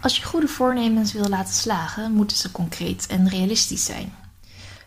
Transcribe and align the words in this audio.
Als 0.00 0.16
je 0.16 0.24
goede 0.24 0.48
voornemens 0.48 1.12
wil 1.12 1.28
laten 1.28 1.54
slagen, 1.54 2.12
moeten 2.12 2.36
ze 2.36 2.50
concreet 2.50 3.06
en 3.06 3.28
realistisch 3.28 3.84
zijn. 3.84 4.12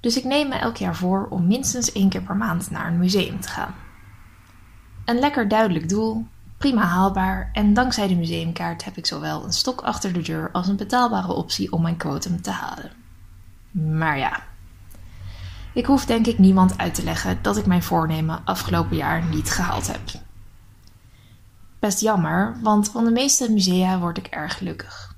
Dus 0.00 0.16
ik 0.16 0.24
neem 0.24 0.48
me 0.48 0.54
elk 0.54 0.76
jaar 0.76 0.96
voor 0.96 1.26
om 1.30 1.46
minstens 1.46 1.92
één 1.92 2.08
keer 2.08 2.22
per 2.22 2.36
maand 2.36 2.70
naar 2.70 2.86
een 2.86 2.98
museum 2.98 3.40
te 3.40 3.48
gaan. 3.48 3.74
Een 5.04 5.18
lekker 5.18 5.48
duidelijk 5.48 5.88
doel, 5.88 6.26
prima 6.58 6.82
haalbaar 6.82 7.50
en 7.52 7.74
dankzij 7.74 8.08
de 8.08 8.14
museumkaart 8.14 8.84
heb 8.84 8.96
ik 8.96 9.06
zowel 9.06 9.44
een 9.44 9.52
stok 9.52 9.80
achter 9.80 10.12
de 10.12 10.22
deur 10.22 10.50
als 10.52 10.68
een 10.68 10.76
betaalbare 10.76 11.32
optie 11.32 11.72
om 11.72 11.82
mijn 11.82 11.96
quotum 11.96 12.42
te 12.42 12.50
halen. 12.50 12.92
Maar 13.70 14.18
ja, 14.18 14.42
ik 15.72 15.86
hoef 15.86 16.04
denk 16.04 16.26
ik 16.26 16.38
niemand 16.38 16.78
uit 16.78 16.94
te 16.94 17.02
leggen 17.02 17.38
dat 17.42 17.56
ik 17.56 17.66
mijn 17.66 17.82
voornemen 17.82 18.40
afgelopen 18.44 18.96
jaar 18.96 19.24
niet 19.24 19.50
gehaald 19.50 19.86
heb. 19.86 20.00
Best 21.78 22.00
jammer, 22.00 22.58
want 22.62 22.88
van 22.88 23.04
de 23.04 23.10
meeste 23.10 23.50
musea 23.50 23.98
word 23.98 24.18
ik 24.18 24.26
erg 24.26 24.58
gelukkig. 24.58 25.16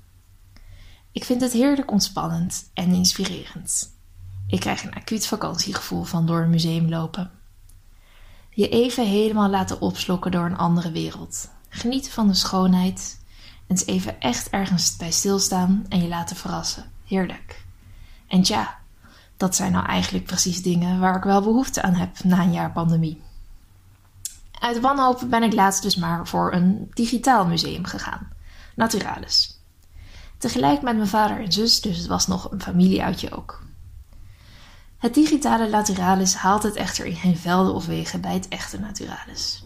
Ik 1.11 1.23
vind 1.23 1.41
het 1.41 1.51
heerlijk 1.51 1.91
ontspannend 1.91 2.69
en 2.73 2.93
inspirerend. 2.93 3.95
Ik 4.47 4.59
krijg 4.59 4.83
een 4.83 4.93
acuut 4.93 5.27
vakantiegevoel 5.27 6.03
van 6.03 6.25
door 6.25 6.41
een 6.41 6.49
museum 6.49 6.89
lopen. 6.89 7.31
Je 8.49 8.69
even 8.69 9.07
helemaal 9.07 9.49
laten 9.49 9.81
opslokken 9.81 10.31
door 10.31 10.45
een 10.45 10.57
andere 10.57 10.91
wereld. 10.91 11.49
Genieten 11.69 12.11
van 12.11 12.27
de 12.27 12.33
schoonheid. 12.33 13.19
Eens 13.67 13.85
even 13.85 14.19
echt 14.19 14.49
ergens 14.49 14.95
bij 14.95 15.11
stilstaan 15.11 15.85
en 15.89 16.01
je 16.01 16.07
laten 16.07 16.35
verrassen. 16.35 16.91
Heerlijk. 17.05 17.65
En 18.27 18.41
tja, 18.41 18.79
dat 19.37 19.55
zijn 19.55 19.71
nou 19.71 19.85
eigenlijk 19.85 20.25
precies 20.25 20.61
dingen 20.61 20.99
waar 20.99 21.15
ik 21.15 21.23
wel 21.23 21.41
behoefte 21.41 21.81
aan 21.81 21.93
heb 21.93 22.23
na 22.23 22.41
een 22.41 22.51
jaar 22.51 22.71
pandemie. 22.71 23.21
Uit 24.61 24.79
wanhoop 24.79 25.23
ben 25.29 25.43
ik 25.43 25.53
laatst 25.53 25.81
dus 25.81 25.95
maar 25.95 26.27
voor 26.27 26.53
een 26.53 26.91
digitaal 26.93 27.45
museum 27.45 27.85
gegaan, 27.85 28.29
Naturalis. 28.75 29.59
Tegelijk 30.37 30.81
met 30.81 30.95
mijn 30.95 31.07
vader 31.07 31.39
en 31.39 31.51
zus, 31.51 31.81
dus 31.81 31.97
het 31.97 32.07
was 32.07 32.27
nog 32.27 32.51
een 32.51 32.61
familieuitje 32.61 33.31
ook. 33.31 33.63
Het 34.97 35.13
digitale 35.13 35.69
Naturalis 35.69 36.35
haalt 36.35 36.63
het 36.63 36.75
echter 36.75 37.05
in 37.05 37.15
geen 37.15 37.37
velden 37.37 37.73
of 37.73 37.85
wegen 37.85 38.21
bij 38.21 38.33
het 38.33 38.47
echte 38.47 38.79
Naturalis. 38.79 39.63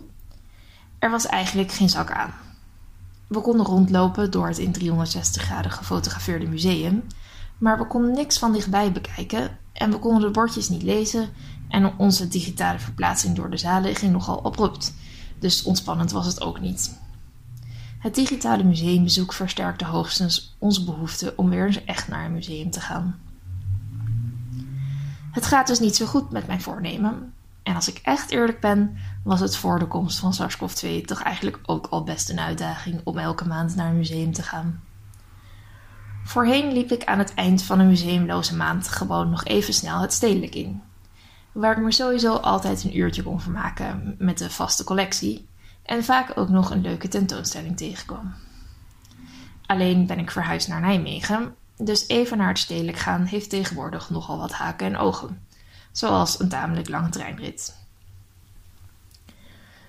Er 1.00 1.12
was 1.12 1.26
eigenlijk 1.26 1.72
geen 1.72 1.90
zak 1.90 2.12
aan. 2.12 2.34
We 3.28 3.42
konden 3.42 3.66
rondlopen 3.66 4.32
door 4.32 4.48
het 4.48 4.58
in 4.58 4.72
360 4.72 5.42
graden 5.42 5.72
gefotografeerde 5.72 6.48
museum, 6.48 7.08
maar 7.58 7.78
we 7.78 7.88
konden 7.88 8.12
niks 8.12 8.40
van 8.40 8.54
dichtbij 8.54 8.92
bekijken 8.92 9.58
en 9.74 9.92
we 9.92 10.00
konden 10.00 10.22
de 10.22 10.32
bordjes 10.32 10.70
niet 10.70 10.84
lezen 10.84 11.30
en 11.70 11.98
onze 11.98 12.28
digitale 12.28 12.80
verplaatsing 12.80 13.36
door 13.36 13.50
de 13.50 13.58
zalen 13.58 13.96
ging 13.96 14.12
nogal 14.12 14.46
abrupt, 14.46 14.94
dus 15.40 15.64
ontspannend 15.64 16.12
was 16.12 16.26
het 16.26 16.42
ook 16.42 16.60
niet. 16.60 17.00
Het 18.00 18.16
digitale 18.16 18.64
museumbezoek 18.64 19.34
versterkte 19.34 19.86
hoogstens 19.86 20.56
onze 20.60 20.84
behoefte 20.84 21.34
om 21.36 21.50
weer 21.50 21.66
eens 21.66 21.86
echt 21.86 22.08
naar 22.08 22.26
een 22.26 22.34
museum 22.34 22.72
te 22.72 22.82
gaan. 22.82 23.20
Het 25.32 25.46
gaat 25.46 25.68
dus 25.68 25.80
niet 25.80 25.96
zo 25.96 26.06
goed 26.06 26.32
met 26.32 26.48
mijn 26.48 26.62
voornemen. 26.62 27.34
En 27.64 27.76
als 27.76 27.88
ik 27.88 28.00
echt 28.04 28.32
eerlijk 28.32 28.60
ben, 28.60 28.98
was 29.24 29.40
het 29.40 29.58
voor 29.58 29.80
de 29.80 29.88
komst 29.88 30.20
van 30.20 30.34
SARS-CoV-2 30.34 31.02
toch 31.06 31.22
eigenlijk 31.22 31.60
ook 31.66 31.88
al 31.88 32.04
best 32.04 32.30
een 32.30 32.40
uitdaging 32.40 33.02
om 33.04 33.18
elke 33.18 33.48
maand 33.48 33.76
naar 33.76 33.90
een 33.90 33.98
museum 33.98 34.34
te 34.34 34.44
gaan. 34.44 34.84
Voorheen 36.24 36.74
liep 36.74 36.92
ik 36.92 37.04
aan 37.04 37.20
het 37.20 37.34
eind 37.34 37.64
van 37.64 37.80
een 37.80 37.88
museumloze 37.88 38.56
maand 38.56 38.88
gewoon 38.88 39.30
nog 39.30 39.44
even 39.46 39.74
snel 39.74 40.00
het 40.00 40.14
stedelijk 40.14 40.56
in. 40.56 40.82
Waar 41.56 41.78
ik 41.78 41.84
me 41.84 41.92
sowieso 41.92 42.36
altijd 42.36 42.84
een 42.84 42.98
uurtje 42.98 43.24
kon 43.24 43.42
vermaken 43.42 44.16
met 44.20 44.38
de 44.38 44.50
vaste 44.50 44.84
collectie 44.84 45.48
en 45.84 46.04
vaak 46.04 46.38
ook 46.38 46.50
nog 46.50 46.70
een 46.70 46.82
leuke 46.82 47.08
tentoonstelling 47.08 47.78
tegenkwam. 47.78 48.34
Alleen 49.66 50.06
ben 50.06 50.20
ik 50.20 50.32
verhuisd 50.32 50.68
naar 50.68 50.82
Nijmegen, 50.82 51.56
dus 51.78 52.08
even 52.08 52.38
naar 52.38 52.48
het 52.48 52.58
stedelijk 52.58 52.98
gaan 52.98 53.24
heeft 53.24 53.50
tegenwoordig 53.50 54.10
nogal 54.10 54.38
wat 54.38 54.52
haken 54.52 54.88
en 54.88 54.98
ogen, 54.98 55.48
zoals 55.92 56.40
een 56.40 56.50
tamelijk 56.50 56.90
lange 56.90 57.10
treinrit. 57.10 57.78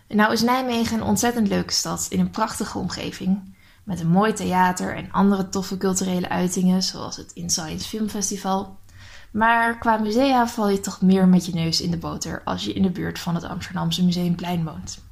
Nou 0.09 0.33
is 0.33 0.43
Nijmegen 0.43 0.97
een 0.97 1.07
ontzettend 1.07 1.49
leuke 1.49 1.73
stad 1.73 2.07
in 2.11 2.21
een 2.21 2.31
prachtige 2.31 2.79
omgeving, 2.79 3.55
met 3.85 4.01
een 4.01 4.09
mooi 4.09 4.33
theater 4.33 4.97
en 4.97 5.13
andere 5.13 5.49
toffe 5.49 5.77
culturele 5.77 6.29
uitingen, 6.29 6.83
zoals 6.83 7.17
het 7.17 7.33
InScience 7.33 7.89
Film 7.89 8.09
Festival. 8.09 8.79
Maar 9.31 9.79
qua 9.79 9.97
musea 9.97 10.47
val 10.47 10.69
je 10.69 10.81
toch 10.81 11.01
meer 11.01 11.29
met 11.29 11.47
je 11.47 11.55
neus 11.55 11.81
in 11.81 11.91
de 11.91 11.97
boter 11.97 12.43
als 12.45 12.65
je 12.65 12.73
in 12.73 12.83
de 12.83 12.91
buurt 12.91 13.19
van 13.19 13.35
het 13.35 13.45
Amsterdamse 13.45 14.05
Museumplein 14.05 14.65
woont. 14.65 15.05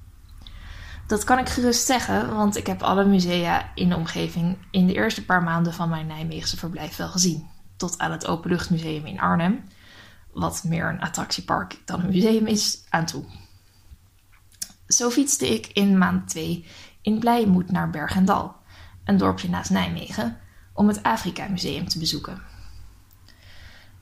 Dat 1.07 1.25
kan 1.25 1.39
ik 1.39 1.49
gerust 1.49 1.87
zeggen, 1.87 2.35
want 2.35 2.57
ik 2.57 2.67
heb 2.67 2.83
alle 2.83 3.05
musea 3.05 3.71
in 3.75 3.89
de 3.89 3.97
omgeving 3.97 4.57
in 4.71 4.87
de 4.87 4.95
eerste 4.95 5.25
paar 5.25 5.43
maanden 5.43 5.75
van 5.75 5.89
mijn 5.89 6.07
Nijmeegse 6.07 6.57
verblijf 6.57 6.97
wel 6.97 7.09
gezien. 7.09 7.49
Tot 7.77 7.99
aan 7.99 8.13
het 8.13 8.27
Openluchtmuseum 8.27 9.07
in 9.07 9.21
Arnhem, 9.21 9.65
wat 10.33 10.65
meer 10.65 10.89
een 10.89 11.01
attractiepark 11.01 11.79
dan 11.85 12.01
een 12.01 12.11
museum 12.11 12.47
is, 12.47 12.85
aan 12.89 13.07
toe. 13.07 13.25
Zo 14.87 15.11
fietste 15.11 15.55
ik 15.55 15.67
in 15.67 15.99
maand 15.99 16.29
2 16.29 16.67
in 17.03 17.19
Blijmoed 17.19 17.71
naar 17.71 17.91
Bergendal, 17.91 18.57
een 19.05 19.17
dorpje 19.17 19.49
naast 19.49 19.71
Nijmegen, 19.71 20.39
om 20.73 20.89
het 20.89 21.03
Afrika 21.03 21.49
Museum 21.49 21.89
te 21.89 21.99
bezoeken. 21.99 22.43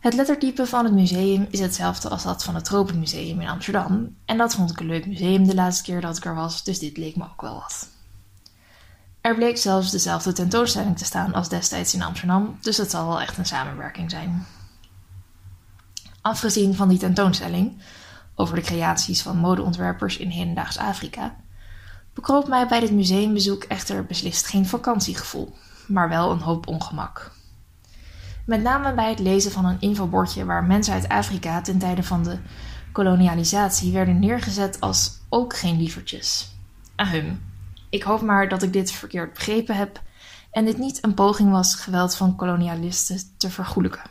Het 0.03 0.15
lettertype 0.15 0.67
van 0.67 0.85
het 0.85 0.95
museum 0.95 1.47
is 1.51 1.61
hetzelfde 1.61 2.09
als 2.09 2.23
dat 2.23 2.45
van 2.45 2.55
het 2.55 2.65
Tropenmuseum 2.65 3.41
in 3.41 3.49
Amsterdam. 3.49 4.17
En 4.25 4.37
dat 4.37 4.55
vond 4.55 4.71
ik 4.71 4.81
een 4.81 4.87
leuk 4.87 5.07
museum 5.07 5.47
de 5.47 5.55
laatste 5.55 5.83
keer 5.83 6.01
dat 6.01 6.17
ik 6.17 6.25
er 6.25 6.35
was, 6.35 6.65
dus 6.65 6.79
dit 6.79 6.97
leek 6.97 7.17
me 7.17 7.25
ook 7.25 7.41
wel 7.41 7.55
wat. 7.55 7.89
Er 9.21 9.35
bleek 9.35 9.59
zelfs 9.59 9.91
dezelfde 9.91 10.33
tentoonstelling 10.33 10.99
te 10.99 11.05
staan 11.05 11.35
als 11.35 11.49
destijds 11.49 11.95
in 11.95 12.03
Amsterdam, 12.03 12.59
dus 12.61 12.77
het 12.77 12.91
zal 12.91 13.07
wel 13.07 13.21
echt 13.21 13.39
een 13.39 13.47
samenwerking 13.47 14.11
zijn. 14.11 14.47
Afgezien 16.21 16.75
van 16.75 16.89
die 16.89 16.99
tentoonstelling 16.99 17.83
over 18.35 18.55
de 18.55 18.63
creaties 18.63 19.23
van 19.23 19.37
modeontwerpers 19.37 20.17
in 20.17 20.29
hedendaags 20.29 20.79
Afrika, 20.79 21.37
bekroop 22.15 22.49
mij 22.49 22.69
bij 22.69 22.81
dit 22.81 22.93
museumbezoek 22.93 23.63
echter 23.65 24.05
beslist 24.05 24.47
geen 24.47 24.67
vakantiegevoel, 24.67 25.57
maar 25.87 26.09
wel 26.09 26.31
een 26.31 26.41
hoop 26.41 26.67
ongemak. 26.67 27.41
Met 28.45 28.63
name 28.63 28.95
bij 28.95 29.11
het 29.11 29.19
lezen 29.19 29.53
van 29.53 29.65
een 29.65 29.81
infobordje 29.81 30.45
waar 30.45 30.65
mensen 30.65 30.95
uit 30.95 31.09
Afrika 31.09 31.61
ten 31.61 31.79
tijde 31.79 32.03
van 32.03 32.23
de 32.23 32.39
kolonialisatie 32.93 33.93
werden 33.93 34.19
neergezet 34.19 34.81
als 34.81 35.21
ook 35.29 35.57
geen 35.57 35.77
lievertjes. 35.77 36.55
Ahem. 36.95 37.43
Ik 37.91 38.03
hoop 38.03 38.23
maar 38.23 38.49
dat 38.49 38.63
ik 38.63 38.73
dit 38.73 38.93
verkeerd 38.93 39.33
begrepen 39.33 39.77
heb 39.77 40.03
en 40.51 40.65
dit 40.65 40.79
niet 40.79 41.05
een 41.05 41.15
poging 41.15 41.51
was 41.51 41.75
geweld 41.75 42.17
van 42.17 42.37
kolonialisten 42.37 43.19
te 43.37 43.51
vergoelijken. 43.51 44.03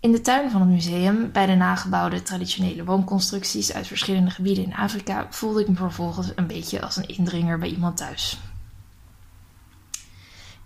In 0.00 0.12
de 0.12 0.20
tuin 0.20 0.50
van 0.50 0.60
het 0.60 0.70
museum, 0.70 1.32
bij 1.32 1.46
de 1.46 1.54
nagebouwde 1.54 2.22
traditionele 2.22 2.84
woonconstructies 2.84 3.72
uit 3.72 3.86
verschillende 3.86 4.30
gebieden 4.30 4.64
in 4.64 4.74
Afrika, 4.74 5.26
voelde 5.30 5.60
ik 5.60 5.68
me 5.68 5.74
vervolgens 5.74 6.32
een 6.34 6.46
beetje 6.46 6.82
als 6.82 6.96
een 6.96 7.08
indringer 7.08 7.58
bij 7.58 7.68
iemand 7.68 7.96
thuis. 7.96 8.38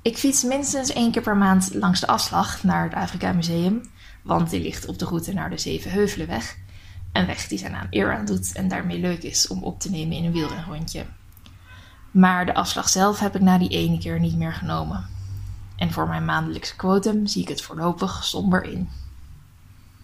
Ik 0.08 0.18
fiets 0.18 0.42
minstens 0.42 0.92
één 0.92 1.10
keer 1.10 1.22
per 1.22 1.36
maand 1.36 1.74
langs 1.74 2.00
de 2.00 2.06
afslag 2.06 2.62
naar 2.62 2.84
het 2.84 2.94
Afrika 2.94 3.32
Museum, 3.32 3.82
want 4.22 4.50
die 4.50 4.62
ligt 4.62 4.86
op 4.86 4.98
de 4.98 5.04
route 5.04 5.32
naar 5.32 5.50
de 5.50 5.58
Zevenheuvelenweg. 5.58 6.56
Een 7.12 7.26
weg 7.26 7.48
die 7.48 7.58
zijn 7.58 7.72
naam 7.72 7.86
eer 7.90 8.16
aan 8.16 8.24
doet 8.24 8.52
en 8.52 8.68
daarmee 8.68 8.98
leuk 8.98 9.22
is 9.22 9.46
om 9.46 9.62
op 9.62 9.80
te 9.80 9.90
nemen 9.90 10.16
in 10.16 10.24
een 10.24 10.32
wielrenrondje. 10.32 11.06
Maar 12.10 12.46
de 12.46 12.54
afslag 12.54 12.88
zelf 12.88 13.18
heb 13.18 13.34
ik 13.34 13.40
na 13.40 13.58
die 13.58 13.68
ene 13.68 13.98
keer 13.98 14.20
niet 14.20 14.36
meer 14.36 14.52
genomen. 14.52 15.06
En 15.76 15.92
voor 15.92 16.08
mijn 16.08 16.24
maandelijkse 16.24 16.76
quotum 16.76 17.26
zie 17.26 17.42
ik 17.42 17.48
het 17.48 17.62
voorlopig 17.62 18.24
somber 18.24 18.64
in. 18.64 18.88